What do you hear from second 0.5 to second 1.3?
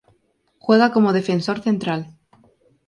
Juega como